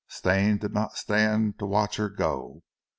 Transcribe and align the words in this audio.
Stane 0.07 0.57
did 0.57 0.73
not 0.73 0.97
stand 0.97 1.59
to 1.59 1.67
watch 1.67 1.97
her 1.97 2.09
go. 2.09 2.63